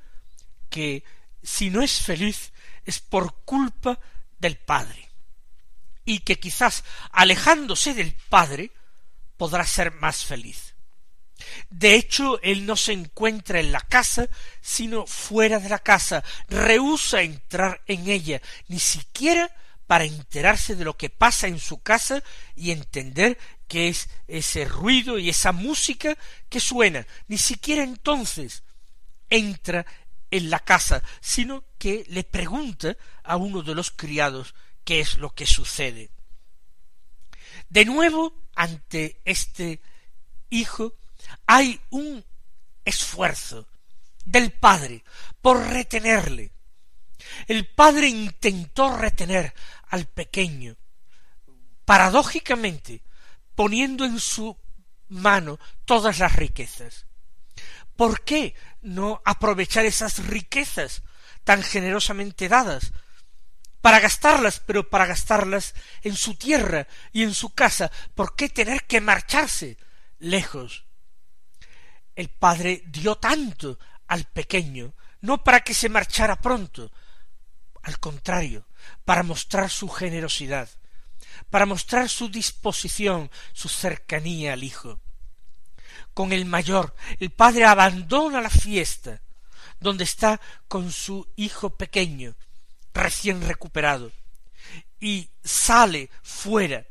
que 0.71 1.05
si 1.43 1.69
no 1.71 1.83
es 1.83 2.01
feliz 2.01 2.53
es 2.85 3.01
por 3.01 3.45
culpa 3.45 3.99
del 4.39 4.57
Padre, 4.57 5.11
y 6.05 6.21
que 6.21 6.39
quizás 6.39 6.85
alejándose 7.11 7.93
del 7.93 8.15
Padre 8.29 8.73
podrá 9.37 9.67
ser 9.67 9.93
más 9.93 10.25
feliz. 10.25 10.76
De 11.71 11.95
hecho, 11.95 12.41
él 12.43 12.67
no 12.67 12.77
se 12.77 12.93
encuentra 12.93 13.61
en 13.61 13.73
la 13.73 13.81
casa, 13.81 14.29
sino 14.61 15.07
fuera 15.07 15.59
de 15.59 15.69
la 15.69 15.79
casa, 15.79 16.25
rehúsa 16.49 17.23
entrar 17.23 17.83
en 17.87 18.09
ella, 18.09 18.41
ni 18.69 18.79
siquiera 18.79 19.51
para 19.87 20.05
enterarse 20.05 20.75
de 20.75 20.85
lo 20.85 20.97
que 20.97 21.11
pasa 21.11 21.47
en 21.47 21.61
su 21.61 21.81
casa 21.81 22.23
y 22.55 22.71
entender 22.71 23.39
qué 23.69 23.89
es 23.89 24.09
ese 24.27 24.65
ruido 24.65 25.19
y 25.19 25.29
esa 25.29 25.53
música 25.53 26.17
que 26.49 26.61
suena. 26.61 27.07
Ni 27.29 27.39
siquiera 27.39 27.83
entonces 27.83 28.63
entra 29.31 29.87
en 30.31 30.51
la 30.51 30.61
casa, 30.61 31.03
sino 31.21 31.65
que 31.79 32.05
le 32.09 32.25
pregunta 32.25 32.97
a 33.23 33.37
uno 33.37 33.63
de 33.63 33.75
los 33.75 33.91
criados 33.91 34.55
qué 34.85 35.01
es 35.01 35.19
lo 35.19 35.31
que 35.31 35.47
sucede. 35.47 36.11
De 37.69 37.85
nuevo, 37.85 38.35
ante 38.55 39.21
este 39.25 39.81
hijo, 40.51 40.95
hay 41.47 41.81
un 41.91 42.25
esfuerzo 42.85 43.67
del 44.25 44.53
padre 44.53 45.05
por 45.41 45.59
retenerle. 45.67 46.53
El 47.47 47.67
padre 47.67 48.09
intentó 48.09 48.97
retener 48.97 49.55
al 49.89 50.07
pequeño, 50.07 50.77
paradójicamente, 51.85 53.03
poniendo 53.55 54.05
en 54.05 54.21
su 54.21 54.57
mano 55.09 55.59
todas 55.85 56.19
las 56.19 56.35
riquezas. 56.37 57.07
¿Por 57.97 58.25
qué 58.25 58.55
no 58.83 59.23
aprovechar 59.25 59.85
esas 59.85 60.27
riquezas 60.27 61.03
tan 61.45 61.63
generosamente 61.63 62.49
dadas 62.49 62.93
para 63.81 64.01
gastarlas, 64.01 64.61
pero 64.67 64.91
para 64.91 65.07
gastarlas 65.07 65.75
en 66.03 66.17
su 66.17 66.35
tierra 66.35 66.89
y 67.13 67.23
en 67.23 67.33
su 67.33 67.51
casa. 67.51 67.93
¿Por 68.17 68.35
qué 68.35 68.49
tener 68.49 68.83
que 68.83 69.01
marcharse 69.01 69.79
lejos? 70.19 70.86
El 72.17 72.31
padre 72.31 72.83
dio 72.87 73.17
tanto 73.17 73.79
al 74.09 74.25
pequeño, 74.25 74.95
no 75.21 75.45
para 75.45 75.61
que 75.61 75.75
se 75.75 75.89
marchara 75.89 76.41
pronto, 76.41 76.91
al 77.83 78.01
contrario, 78.01 78.67
para 79.05 79.23
mostrar 79.23 79.71
su 79.71 79.89
generosidad, 79.89 80.69
para 81.51 81.67
mostrar 81.67 82.09
su 82.09 82.29
disposición, 82.29 83.31
su 83.53 83.69
cercanía 83.69 84.55
al 84.55 84.65
hijo. 84.65 84.99
Con 86.15 86.33
el 86.33 86.47
mayor, 86.47 86.97
el 87.21 87.31
padre 87.31 87.65
abandona 87.65 88.41
la 88.41 88.51
fiesta, 88.51 89.21
donde 89.79 90.05
está 90.05 90.41
con 90.69 90.91
su 90.91 91.29
hijo 91.37 91.71
pequeño, 91.77 92.35
recién 92.95 93.47
recuperado, 93.47 94.11
y 94.99 95.29
sale 95.45 96.11
fuera 96.23 96.87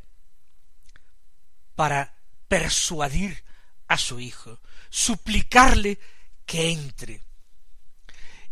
para 1.76 2.14
persuadir 2.48 3.44
a 3.88 3.98
su 3.98 4.20
hijo, 4.20 4.60
suplicarle 4.96 6.00
que 6.46 6.72
entre. 6.72 7.22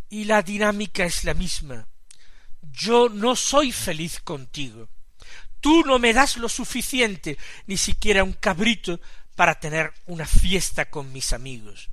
Y 0.10 0.26
la 0.26 0.42
dinámica 0.42 1.06
es 1.06 1.24
la 1.24 1.34
misma. 1.34 1.88
Yo 2.62 3.10
no 3.10 3.36
soy 3.36 3.72
feliz 3.72 4.20
contigo. 4.20 4.90
Tú 5.60 5.84
no 5.86 6.00
me 6.00 6.14
das 6.14 6.38
lo 6.38 6.50
suficiente, 6.50 7.38
ni 7.68 7.78
siquiera 7.78 8.24
un 8.24 8.34
cabrito, 8.34 9.00
para 9.36 9.60
tener 9.60 9.94
una 10.06 10.26
fiesta 10.26 10.90
con 10.90 11.12
mis 11.12 11.34
amigos. 11.34 11.90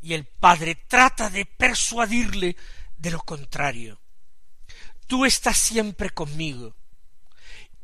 Y 0.00 0.14
el 0.14 0.24
padre 0.24 0.74
trata 0.74 1.28
de 1.28 1.44
persuadirle 1.44 2.56
de 2.96 3.10
lo 3.10 3.20
contrario 3.20 4.00
tú 5.10 5.24
estás 5.24 5.58
siempre 5.58 6.10
conmigo. 6.10 6.76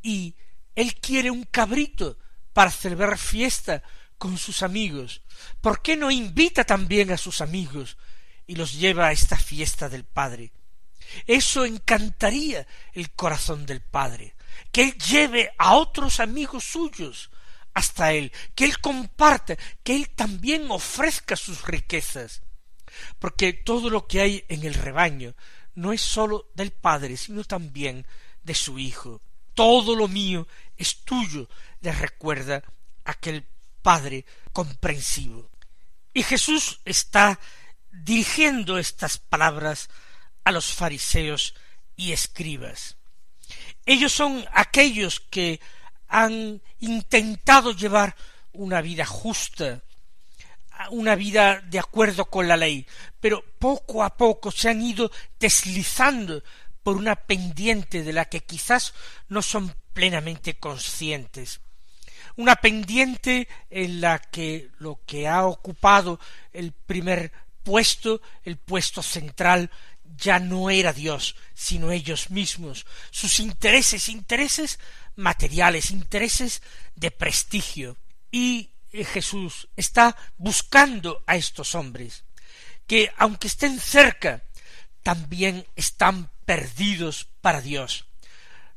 Y 0.00 0.37
él 0.76 0.94
quiere 0.94 1.33
un 1.33 1.42
cabrito 1.42 2.16
para 2.52 2.70
celebrar 2.70 3.18
fiesta 3.18 3.83
con 4.18 4.38
sus 4.38 4.62
amigos. 4.62 5.22
¿Por 5.61 5.83
qué 5.83 5.96
no 5.96 6.11
invita 6.11 6.64
también 6.64 7.11
a 7.11 7.16
sus 7.16 7.40
amigos 7.40 7.96
y 8.46 8.57
los 8.57 8.74
lleva 8.74 9.09
a 9.09 9.12
esta 9.12 9.37
fiesta 9.37 9.88
del 9.88 10.05
Padre? 10.05 10.52
Eso 11.26 11.64
encantaría 11.64 12.66
el 12.92 13.11
corazón 13.12 13.66
del 13.66 13.81
Padre, 13.81 14.35
que 14.72 14.83
él 14.83 14.98
lleve 14.98 15.50
a 15.59 15.76
otros 15.76 16.20
amigos 16.20 16.64
suyos 16.64 17.31
hasta 17.74 18.12
él, 18.12 18.33
que 18.55 18.64
él 18.64 18.81
comparta, 18.81 19.57
que 19.83 19.96
él 19.96 20.09
también 20.11 20.70
ofrezca 20.70 21.37
sus 21.37 21.64
riquezas, 21.66 22.42
porque 23.18 23.52
todo 23.52 23.90
lo 23.90 24.07
que 24.07 24.20
hay 24.20 24.44
en 24.48 24.64
el 24.64 24.74
rebaño 24.74 25.35
no 25.74 25.92
es 25.92 26.00
sólo 26.00 26.50
del 26.55 26.72
Padre, 26.72 27.16
sino 27.16 27.44
también 27.44 28.07
de 28.42 28.55
su 28.55 28.79
Hijo. 28.79 29.20
Todo 29.55 29.94
lo 29.94 30.09
mío 30.09 30.48
es 30.76 31.05
tuyo, 31.05 31.48
le 31.81 31.92
recuerda 31.92 32.62
aquel 33.05 33.46
Padre 33.87 34.25
comprensivo. 34.53 35.49
Y 36.12 36.25
Jesús 36.25 36.81
está 36.85 37.38
dirigiendo 37.92 38.79
estas 38.79 39.18
palabras 39.18 39.88
a 40.42 40.51
los 40.51 40.75
fariseos 40.75 41.55
y 41.94 42.11
escribas. 42.11 42.96
Ellos 43.85 44.12
son 44.12 44.44
aquellos 44.53 45.20
que 45.20 45.61
han 46.09 46.61
intentado 46.81 47.70
llevar 47.70 48.16
una 48.51 48.81
vida 48.81 49.07
justa, 49.07 49.85
una 50.90 51.14
vida 51.14 51.61
de 51.61 51.79
acuerdo 51.79 52.25
con 52.25 52.49
la 52.49 52.57
ley, 52.57 52.88
pero 53.20 53.44
poco 53.61 54.03
a 54.03 54.16
poco 54.16 54.51
se 54.51 54.68
han 54.68 54.83
ido 54.83 55.12
deslizando 55.38 56.42
por 56.83 56.96
una 56.96 57.14
pendiente 57.14 58.03
de 58.03 58.12
la 58.12 58.25
que 58.25 58.40
quizás 58.40 58.94
no 59.29 59.42
son 59.42 59.72
plenamente 59.92 60.59
conscientes. 60.59 61.61
Una 62.37 62.57
pendiente 62.57 63.49
en 63.70 64.01
la 64.01 64.18
que 64.18 64.70
lo 64.79 65.01
que 65.07 65.27
ha 65.27 65.46
ocupado 65.46 66.20
el 66.53 66.72
primer 66.72 67.33
puesto, 67.62 68.20
el 68.44 68.57
puesto 68.59 69.03
central, 69.03 69.70
ya 70.16 70.38
no 70.38 70.70
era 70.70 70.92
Dios, 70.92 71.37
sino 71.55 71.90
ellos 71.90 72.31
mismos, 72.31 72.87
sus 73.11 73.40
intereses, 73.40 74.09
intereses 74.09 74.79
materiales, 75.16 75.90
intereses 75.90 76.62
de 76.94 77.11
prestigio. 77.11 77.96
Y 78.31 78.70
Jesús 78.92 79.68
está 79.77 80.16
buscando 80.38 81.22
a 81.27 81.37
estos 81.37 81.75
hombres, 81.75 82.25
que 82.87 83.11
aunque 83.16 83.49
estén 83.49 83.81
cerca, 83.81 84.42
también 85.03 85.66
están 85.77 86.31
perdidos 86.44 87.29
para 87.40 87.61
Dios. 87.61 88.07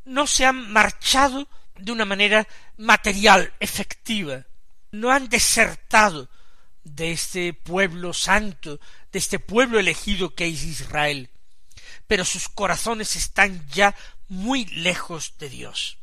No 0.06 0.28
se 0.28 0.46
han 0.46 0.72
marchado 0.72 1.48
de 1.80 1.92
una 1.92 2.06
manera 2.06 2.48
material, 2.78 3.54
efectiva, 3.60 4.46
no 4.92 5.12
han 5.12 5.30
desertado 5.30 6.30
de 6.84 7.12
este 7.12 7.54
pueblo 7.54 8.14
santo, 8.14 8.80
de 9.12 9.20
este 9.20 9.40
pueblo 9.40 9.80
elegido 9.80 10.34
que 10.36 10.48
es 10.48 10.64
Israel, 10.64 11.30
pero 12.08 12.26
sus 12.26 12.50
corazones 12.50 13.16
están 13.16 13.68
ya 13.70 13.96
muy 14.28 14.66
lejos 14.66 15.36
de 15.38 15.50
Dios. 15.50 15.98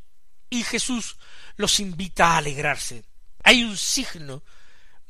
Y 0.50 0.62
Jesús 0.62 1.16
los 1.56 1.80
invita 1.80 2.32
a 2.32 2.38
alegrarse. 2.38 3.04
Hay 3.42 3.64
un 3.64 3.76
signo 3.76 4.42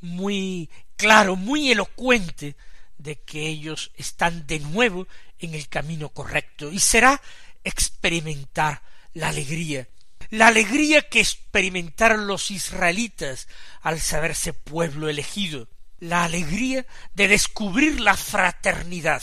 muy 0.01 0.71
claro, 0.97 1.37
muy 1.37 1.71
elocuente 1.71 2.57
de 2.99 3.21
que 3.21 3.47
ellos 3.47 3.93
están 3.97 4.47
de 4.47 4.61
nuevo 4.61 5.07
en 5.39 5.55
el 5.55 5.69
camino 5.69 6.09
correcto 6.09 6.73
y 6.73 6.79
será 6.81 7.21
experimentar 7.65 8.83
la 9.13 9.29
alegría, 9.29 9.89
la 10.31 10.49
alegría 10.49 11.03
que 11.09 11.21
experimentaron 11.21 12.27
los 12.27 12.51
israelitas 12.51 13.49
al 13.81 14.01
saberse 14.01 14.53
pueblo 14.53 15.09
elegido, 15.09 15.69
la 15.99 16.25
alegría 16.25 16.87
de 17.15 17.29
descubrir 17.29 18.01
la 18.01 18.17
fraternidad, 18.17 19.23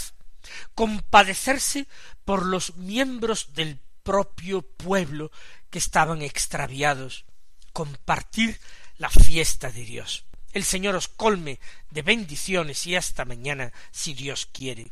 compadecerse 0.76 1.88
por 2.26 2.46
los 2.46 2.76
miembros 2.76 3.54
del 3.54 3.80
propio 4.04 4.62
pueblo 4.62 5.32
que 5.70 5.80
estaban 5.80 6.22
extraviados, 6.22 7.26
compartir 7.72 8.60
la 8.98 9.10
fiesta 9.10 9.72
de 9.72 9.84
Dios. 9.84 10.26
El 10.52 10.64
Señor 10.64 10.96
os 10.96 11.08
colme 11.08 11.60
de 11.90 12.04
bendiciones 12.04 12.86
y 12.86 12.96
hasta 12.96 13.26
mañana, 13.26 13.74
si 13.92 14.14
Dios 14.14 14.46
quiere. 14.46 14.92